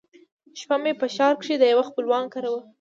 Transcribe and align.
شپه 0.59 0.75
مې 0.83 0.93
په 0.99 1.07
ښار 1.15 1.33
کښې 1.39 1.55
د 1.59 1.63
يوه 1.73 1.83
خپلوان 1.89 2.25
کره 2.33 2.49
وه. 2.53 2.61